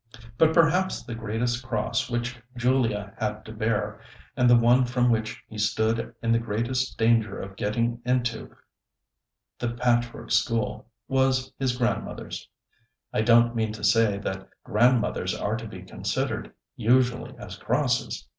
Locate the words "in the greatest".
6.23-6.97